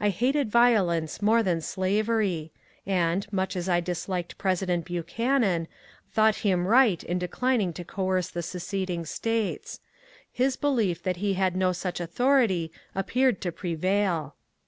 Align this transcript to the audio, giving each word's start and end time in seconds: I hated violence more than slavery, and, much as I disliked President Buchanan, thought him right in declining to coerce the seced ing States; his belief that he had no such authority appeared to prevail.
I 0.00 0.08
hated 0.08 0.50
violence 0.50 1.22
more 1.22 1.40
than 1.40 1.60
slavery, 1.60 2.50
and, 2.84 3.32
much 3.32 3.54
as 3.54 3.68
I 3.68 3.78
disliked 3.78 4.36
President 4.36 4.86
Buchanan, 4.86 5.68
thought 6.10 6.34
him 6.42 6.66
right 6.66 7.00
in 7.04 7.20
declining 7.20 7.72
to 7.74 7.84
coerce 7.84 8.28
the 8.28 8.40
seced 8.42 8.90
ing 8.90 9.04
States; 9.06 9.78
his 10.32 10.56
belief 10.56 11.04
that 11.04 11.18
he 11.18 11.34
had 11.34 11.54
no 11.54 11.70
such 11.70 12.00
authority 12.00 12.72
appeared 12.96 13.40
to 13.42 13.52
prevail. 13.52 14.34